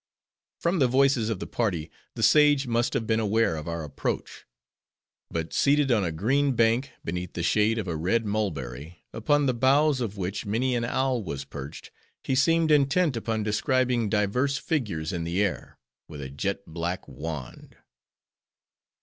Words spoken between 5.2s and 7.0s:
but seated on a green bank,